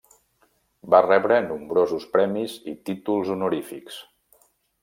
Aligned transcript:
Va 0.93 1.01
rebre 1.07 1.37
nombrosos 1.49 2.09
premis 2.17 2.57
i 2.73 2.75
títols 2.89 3.33
honorífics. 3.37 4.01